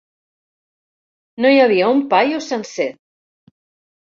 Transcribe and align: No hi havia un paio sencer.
No 1.45 1.51
hi 1.57 1.61
havia 1.65 1.91
un 1.99 2.01
paio 2.15 2.41
sencer. 2.47 2.89